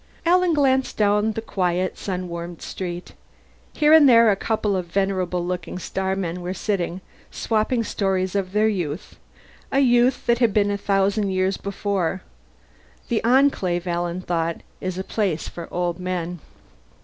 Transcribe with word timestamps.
Alan 0.25 0.51
glanced 0.55 0.97
down 0.97 1.33
the 1.33 1.43
quiet 1.43 1.95
sun 1.95 2.27
warmed 2.27 2.59
street. 2.63 3.13
Here 3.73 3.93
and 3.93 4.09
there 4.09 4.31
a 4.31 4.35
couple 4.35 4.75
of 4.75 4.87
venerable 4.87 5.45
looking 5.45 5.77
starmen 5.77 6.41
were 6.41 6.55
sitting, 6.55 7.01
swapping 7.29 7.83
stories 7.83 8.33
of 8.33 8.51
their 8.51 8.67
youth 8.67 9.19
a 9.71 9.77
youth 9.81 10.25
that 10.25 10.39
had 10.39 10.55
been 10.55 10.71
a 10.71 10.75
thousand 10.79 11.29
years 11.29 11.55
before. 11.57 12.23
The 13.09 13.23
Enclave, 13.23 13.85
Alan 13.85 14.21
thought, 14.21 14.61
is 14.79 14.97
a 14.97 15.03
place 15.03 15.47
for 15.47 15.71
old 15.71 15.99
men. 15.99 16.39